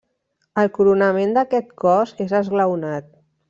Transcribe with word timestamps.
El 0.61 0.71
coronament 0.77 1.37
d'aquest 1.37 1.71
cos 1.85 2.17
és 2.27 2.37
esglaonat. 2.43 3.17